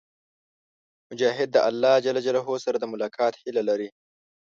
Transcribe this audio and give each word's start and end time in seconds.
مجاهد 1.11 1.49
د 1.51 1.57
الله 1.69 1.95
سره 2.65 2.77
د 2.79 2.85
ملاقات 2.93 3.33
هيله 3.43 3.61
لري. 3.69 3.89